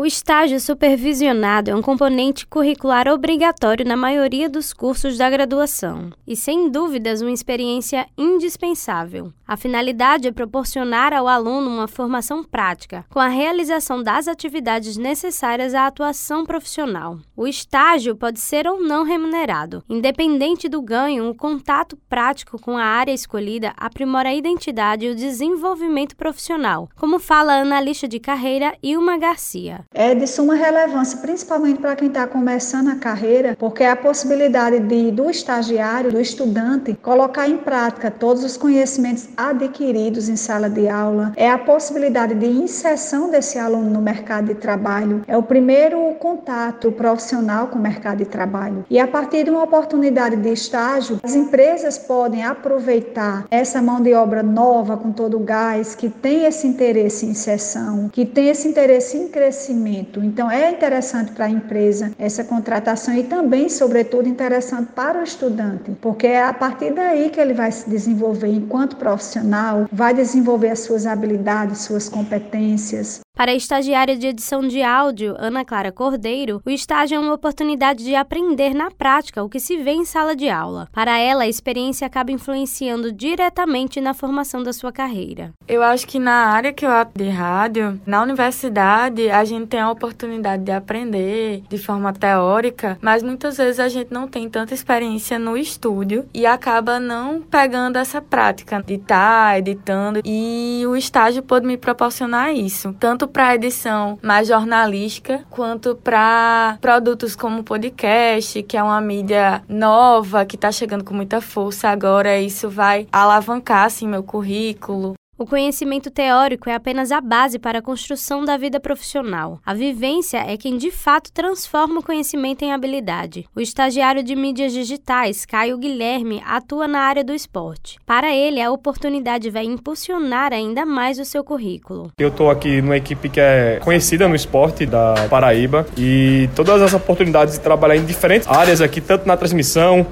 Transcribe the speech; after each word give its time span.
O 0.00 0.06
estágio 0.06 0.58
supervisionado 0.58 1.70
é 1.70 1.76
um 1.76 1.82
componente 1.82 2.46
curricular 2.46 3.06
obrigatório 3.06 3.86
na 3.86 3.98
maioria 3.98 4.48
dos 4.48 4.72
cursos 4.72 5.18
da 5.18 5.28
graduação 5.28 6.10
e, 6.26 6.34
sem 6.34 6.70
dúvidas, 6.70 7.20
uma 7.20 7.30
experiência 7.30 8.06
indispensável. 8.16 9.30
A 9.46 9.58
finalidade 9.58 10.26
é 10.26 10.32
proporcionar 10.32 11.12
ao 11.12 11.28
aluno 11.28 11.68
uma 11.68 11.86
formação 11.86 12.42
prática, 12.42 13.04
com 13.10 13.18
a 13.18 13.28
realização 13.28 14.02
das 14.02 14.26
atividades 14.26 14.96
necessárias 14.96 15.74
à 15.74 15.86
atuação 15.86 16.46
profissional. 16.46 17.18
O 17.36 17.46
estágio 17.46 18.16
pode 18.16 18.40
ser 18.40 18.66
ou 18.66 18.80
não 18.80 19.04
remunerado. 19.04 19.84
Independente 19.86 20.66
do 20.66 20.80
ganho, 20.80 21.28
o 21.28 21.34
contato 21.34 21.98
prático 22.08 22.58
com 22.58 22.78
a 22.78 22.84
área 22.84 23.12
escolhida 23.12 23.74
aprimora 23.76 24.30
a 24.30 24.34
identidade 24.34 25.04
e 25.04 25.10
o 25.10 25.14
desenvolvimento 25.14 26.16
profissional, 26.16 26.88
como 26.96 27.18
fala 27.18 27.52
a 27.52 27.60
analista 27.60 28.08
de 28.08 28.18
carreira 28.18 28.74
Ilma 28.82 29.18
Garcia 29.18 29.84
é 29.92 30.14
de 30.14 30.24
suma 30.24 30.54
relevância, 30.54 31.18
principalmente 31.18 31.80
para 31.80 31.96
quem 31.96 32.06
está 32.06 32.24
começando 32.24 32.90
a 32.90 32.94
carreira, 32.94 33.56
porque 33.58 33.82
é 33.82 33.90
a 33.90 33.96
possibilidade 33.96 34.78
de, 34.78 35.10
do 35.10 35.28
estagiário, 35.28 36.12
do 36.12 36.20
estudante, 36.20 36.96
colocar 37.02 37.48
em 37.48 37.56
prática 37.56 38.08
todos 38.08 38.44
os 38.44 38.56
conhecimentos 38.56 39.28
adquiridos 39.36 40.28
em 40.28 40.36
sala 40.36 40.70
de 40.70 40.88
aula, 40.88 41.32
é 41.34 41.50
a 41.50 41.58
possibilidade 41.58 42.36
de 42.36 42.46
inserção 42.46 43.32
desse 43.32 43.58
aluno 43.58 43.90
no 43.90 44.00
mercado 44.00 44.46
de 44.46 44.54
trabalho, 44.54 45.24
é 45.26 45.36
o 45.36 45.42
primeiro 45.42 46.14
contato 46.20 46.92
profissional 46.92 47.66
com 47.66 47.76
o 47.76 47.82
mercado 47.82 48.18
de 48.18 48.26
trabalho. 48.26 48.84
E 48.88 48.96
a 49.00 49.08
partir 49.08 49.42
de 49.42 49.50
uma 49.50 49.64
oportunidade 49.64 50.36
de 50.36 50.52
estágio, 50.52 51.18
as 51.20 51.34
empresas 51.34 51.98
podem 51.98 52.44
aproveitar 52.44 53.44
essa 53.50 53.82
mão 53.82 54.00
de 54.00 54.14
obra 54.14 54.40
nova 54.40 54.96
com 54.96 55.10
todo 55.10 55.36
o 55.36 55.40
gás, 55.40 55.96
que 55.96 56.08
tem 56.08 56.44
esse 56.44 56.64
interesse 56.64 57.26
em 57.26 57.30
inserção, 57.30 58.08
que 58.08 58.24
tem 58.24 58.50
esse 58.50 58.68
interesse 58.68 59.16
em 59.16 59.26
crescimento 59.26 59.79
Então, 60.22 60.50
é 60.50 60.70
interessante 60.70 61.32
para 61.32 61.46
a 61.46 61.50
empresa 61.50 62.12
essa 62.18 62.44
contratação 62.44 63.14
e 63.14 63.24
também, 63.24 63.68
sobretudo, 63.68 64.28
interessante 64.28 64.92
para 64.92 65.20
o 65.20 65.24
estudante, 65.24 65.92
porque 66.00 66.26
é 66.26 66.44
a 66.44 66.52
partir 66.52 66.92
daí 66.92 67.30
que 67.30 67.40
ele 67.40 67.54
vai 67.54 67.70
se 67.72 67.88
desenvolver 67.88 68.48
enquanto 68.48 68.96
profissional, 68.96 69.86
vai 69.92 70.12
desenvolver 70.12 70.70
as 70.70 70.80
suas 70.80 71.06
habilidades, 71.06 71.80
suas 71.80 72.08
competências. 72.08 73.20
Para 73.34 73.52
a 73.52 73.54
estagiária 73.54 74.18
de 74.18 74.26
edição 74.26 74.60
de 74.60 74.82
áudio, 74.82 75.34
Ana 75.38 75.64
Clara 75.64 75.90
Cordeiro, 75.90 76.60
o 76.66 76.68
estágio 76.68 77.16
é 77.16 77.18
uma 77.18 77.32
oportunidade 77.32 78.04
de 78.04 78.14
aprender 78.14 78.74
na 78.74 78.90
prática 78.90 79.42
o 79.42 79.48
que 79.48 79.58
se 79.58 79.78
vê 79.78 79.92
em 79.92 80.04
sala 80.04 80.36
de 80.36 80.50
aula. 80.50 80.88
Para 80.92 81.16
ela, 81.16 81.44
a 81.44 81.48
experiência 81.48 82.06
acaba 82.06 82.32
influenciando 82.32 83.10
diretamente 83.10 83.98
na 83.98 84.12
formação 84.12 84.62
da 84.62 84.74
sua 84.74 84.92
carreira. 84.92 85.52
Eu 85.66 85.82
acho 85.82 86.06
que 86.06 86.18
na 86.18 86.48
área 86.48 86.72
que 86.72 86.84
eu 86.84 86.90
de 87.14 87.28
rádio, 87.30 87.98
na 88.04 88.20
universidade, 88.22 89.30
a 89.30 89.42
gente 89.44 89.68
tem 89.68 89.80
a 89.80 89.90
oportunidade 89.90 90.64
de 90.64 90.72
aprender 90.72 91.62
de 91.66 91.78
forma 91.78 92.12
teórica, 92.12 92.98
mas 93.00 93.22
muitas 93.22 93.56
vezes 93.56 93.80
a 93.80 93.88
gente 93.88 94.12
não 94.12 94.28
tem 94.28 94.50
tanta 94.50 94.74
experiência 94.74 95.38
no 95.38 95.56
estúdio 95.56 96.26
e 96.34 96.44
acaba 96.44 97.00
não 97.00 97.40
pegando 97.40 97.96
essa 97.96 98.20
prática 98.20 98.82
de 98.82 98.94
estar 98.94 99.58
editando. 99.58 100.20
E 100.26 100.82
o 100.86 100.94
estágio 100.94 101.42
pode 101.42 101.66
me 101.66 101.78
proporcionar 101.78 102.52
isso, 102.52 102.94
tanto 103.00 103.19
para 103.28 103.48
a 103.48 103.54
edição 103.54 104.18
mais 104.22 104.48
jornalística, 104.48 105.44
quanto 105.50 105.94
para 105.94 106.78
produtos 106.80 107.36
como 107.36 107.62
podcast, 107.64 108.62
que 108.62 108.76
é 108.76 108.82
uma 108.82 109.00
mídia 109.00 109.62
nova 109.68 110.44
que 110.44 110.56
está 110.56 110.70
chegando 110.72 111.04
com 111.04 111.14
muita 111.14 111.40
força 111.40 111.88
agora. 111.88 112.38
Isso 112.38 112.68
vai 112.68 113.06
alavancar 113.12 113.84
assim, 113.84 114.06
meu 114.06 114.22
currículo, 114.22 115.14
o 115.40 115.46
conhecimento 115.46 116.10
teórico 116.10 116.68
é 116.68 116.74
apenas 116.74 117.10
a 117.10 117.18
base 117.18 117.58
para 117.58 117.78
a 117.78 117.82
construção 117.82 118.44
da 118.44 118.58
vida 118.58 118.78
profissional. 118.78 119.58
A 119.64 119.72
vivência 119.72 120.36
é 120.36 120.54
quem 120.54 120.76
de 120.76 120.90
fato 120.90 121.32
transforma 121.32 122.00
o 122.00 122.02
conhecimento 122.02 122.62
em 122.62 122.74
habilidade. 122.74 123.46
O 123.56 123.60
estagiário 123.60 124.22
de 124.22 124.36
mídias 124.36 124.70
digitais, 124.70 125.46
Caio 125.46 125.78
Guilherme, 125.78 126.42
atua 126.44 126.86
na 126.86 127.00
área 127.00 127.24
do 127.24 127.32
esporte. 127.32 127.98
Para 128.04 128.36
ele, 128.36 128.60
a 128.60 128.70
oportunidade 128.70 129.48
vai 129.48 129.64
impulsionar 129.64 130.52
ainda 130.52 130.84
mais 130.84 131.18
o 131.18 131.24
seu 131.24 131.42
currículo. 131.42 132.12
Eu 132.18 132.28
estou 132.28 132.50
aqui 132.50 132.82
numa 132.82 132.98
equipe 132.98 133.30
que 133.30 133.40
é 133.40 133.80
conhecida 133.82 134.28
no 134.28 134.34
esporte 134.34 134.84
da 134.84 135.14
Paraíba 135.30 135.86
e 135.96 136.50
todas 136.54 136.82
as 136.82 136.92
oportunidades 136.92 137.54
de 137.54 137.60
trabalhar 137.60 137.96
em 137.96 138.04
diferentes 138.04 138.46
áreas 138.46 138.82
aqui, 138.82 139.00
tanto 139.00 139.26
na 139.26 139.38
transmissão, 139.38 140.06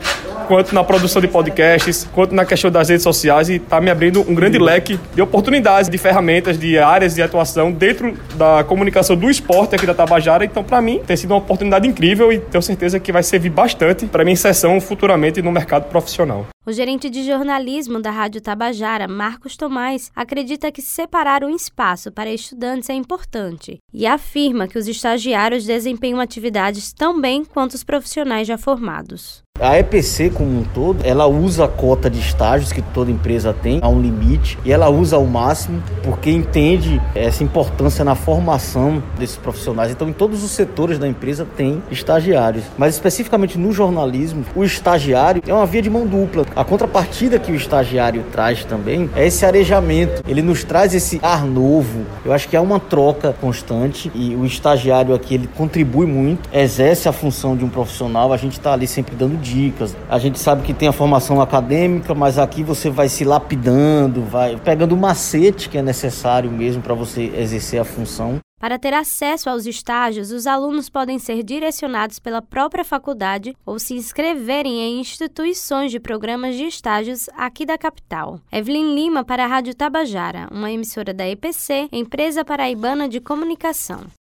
quanto 0.48 0.74
na 0.74 0.82
produção 0.82 1.20
de 1.20 1.28
podcasts, 1.28 2.08
quanto 2.14 2.34
na 2.34 2.46
questão 2.46 2.70
das 2.70 2.88
redes 2.88 3.02
sociais 3.02 3.50
e 3.50 3.56
está 3.56 3.82
me 3.82 3.90
abrindo 3.90 4.22
um 4.22 4.34
grande 4.34 4.58
leque 4.58 4.98
de 5.14 5.20
oportunidades, 5.20 5.90
de 5.90 5.98
ferramentas, 5.98 6.58
de 6.58 6.78
áreas 6.78 7.14
de 7.14 7.20
atuação 7.20 7.70
dentro 7.70 8.16
da 8.34 8.64
comunicação 8.64 9.14
do 9.14 9.30
esporte 9.30 9.76
aqui 9.76 9.84
da 9.84 9.92
Tabajara. 9.92 10.46
Então, 10.46 10.64
para 10.64 10.80
mim, 10.80 11.02
tem 11.06 11.16
sido 11.18 11.32
uma 11.32 11.36
oportunidade 11.36 11.86
incrível 11.86 12.32
e 12.32 12.38
tenho 12.38 12.62
certeza 12.62 12.98
que 12.98 13.12
vai 13.12 13.22
servir 13.22 13.50
bastante 13.50 14.06
para 14.06 14.24
minha 14.24 14.32
inserção 14.32 14.80
futuramente 14.80 15.42
no 15.42 15.52
mercado 15.52 15.84
profissional. 15.90 16.46
O 16.64 16.72
gerente 16.72 17.08
de 17.10 17.24
jornalismo 17.24 18.00
da 18.00 18.10
Rádio 18.10 18.40
Tabajara, 18.40 19.08
Marcos 19.08 19.56
Tomás, 19.56 20.10
acredita 20.14 20.72
que 20.72 20.82
separar 20.82 21.44
um 21.44 21.54
espaço 21.54 22.10
para 22.12 22.30
estudantes 22.30 22.90
é 22.90 22.94
importante 22.94 23.78
e 23.92 24.06
afirma 24.06 24.68
que 24.68 24.78
os 24.78 24.86
estagiários 24.86 25.64
desempenham 25.64 26.20
atividades 26.20 26.92
tão 26.92 27.18
bem 27.20 27.44
quanto 27.44 27.72
os 27.72 27.84
profissionais 27.84 28.46
já 28.46 28.58
formados. 28.58 29.42
A 29.60 29.76
EPC 29.76 30.30
como 30.30 30.60
um 30.60 30.62
todo, 30.62 31.04
ela 31.04 31.26
usa 31.26 31.64
a 31.64 31.68
cota 31.68 32.08
de 32.08 32.20
estágios 32.20 32.70
que 32.70 32.80
toda 32.80 33.10
empresa 33.10 33.52
tem, 33.52 33.80
há 33.82 33.88
um 33.88 34.00
limite, 34.00 34.56
e 34.64 34.70
ela 34.70 34.88
usa 34.88 35.16
ao 35.16 35.26
máximo 35.26 35.82
porque 36.04 36.30
entende 36.30 37.02
essa 37.12 37.42
importância 37.42 38.04
na 38.04 38.14
formação 38.14 39.02
desses 39.18 39.36
profissionais. 39.36 39.90
Então, 39.90 40.08
em 40.08 40.12
todos 40.12 40.44
os 40.44 40.52
setores 40.52 40.96
da 40.96 41.08
empresa 41.08 41.44
tem 41.56 41.82
estagiários, 41.90 42.62
mas 42.78 42.94
especificamente 42.94 43.58
no 43.58 43.72
jornalismo, 43.72 44.44
o 44.54 44.62
estagiário 44.62 45.42
é 45.44 45.52
uma 45.52 45.66
via 45.66 45.82
de 45.82 45.90
mão 45.90 46.06
dupla. 46.06 46.46
A 46.54 46.64
contrapartida 46.64 47.36
que 47.36 47.50
o 47.50 47.56
estagiário 47.56 48.24
traz 48.30 48.64
também 48.64 49.10
é 49.16 49.26
esse 49.26 49.44
arejamento. 49.44 50.22
Ele 50.28 50.40
nos 50.40 50.62
traz 50.62 50.94
esse 50.94 51.18
ar 51.20 51.44
novo. 51.44 52.06
Eu 52.24 52.32
acho 52.32 52.48
que 52.48 52.56
é 52.56 52.60
uma 52.60 52.78
troca 52.78 53.34
constante 53.40 54.08
e 54.14 54.36
o 54.36 54.46
estagiário 54.46 55.12
aqui 55.12 55.34
ele 55.34 55.48
contribui 55.56 56.06
muito, 56.06 56.48
exerce 56.52 57.08
a 57.08 57.12
função 57.12 57.56
de 57.56 57.64
um 57.64 57.68
profissional. 57.68 58.32
A 58.32 58.36
gente 58.36 58.52
está 58.52 58.72
ali 58.72 58.86
sempre 58.86 59.16
dando 59.16 59.47
dicas. 59.48 59.96
A 60.08 60.18
gente 60.18 60.38
sabe 60.38 60.62
que 60.62 60.74
tem 60.74 60.88
a 60.88 60.92
formação 60.92 61.40
acadêmica, 61.40 62.14
mas 62.14 62.38
aqui 62.38 62.62
você 62.62 62.90
vai 62.90 63.08
se 63.08 63.24
lapidando, 63.24 64.22
vai 64.22 64.56
pegando 64.56 64.94
o 64.94 64.98
macete 64.98 65.68
que 65.68 65.78
é 65.78 65.82
necessário 65.82 66.50
mesmo 66.50 66.82
para 66.82 66.94
você 66.94 67.32
exercer 67.34 67.80
a 67.80 67.84
função. 67.84 68.38
Para 68.58 68.76
ter 68.76 68.92
acesso 68.92 69.48
aos 69.48 69.66
estágios, 69.66 70.32
os 70.32 70.44
alunos 70.44 70.90
podem 70.90 71.16
ser 71.18 71.44
direcionados 71.44 72.18
pela 72.18 72.42
própria 72.42 72.84
faculdade 72.84 73.56
ou 73.64 73.78
se 73.78 73.94
inscreverem 73.94 74.80
em 74.80 75.00
instituições 75.00 75.92
de 75.92 76.00
programas 76.00 76.56
de 76.56 76.64
estágios 76.64 77.28
aqui 77.36 77.64
da 77.64 77.78
capital. 77.78 78.40
Evelyn 78.50 78.96
Lima 78.96 79.24
para 79.24 79.44
a 79.44 79.46
Rádio 79.46 79.76
Tabajara, 79.76 80.48
uma 80.50 80.72
emissora 80.72 81.14
da 81.14 81.28
EPC, 81.28 81.88
Empresa 81.92 82.44
Paraibana 82.44 83.08
de 83.08 83.20
Comunicação. 83.20 84.00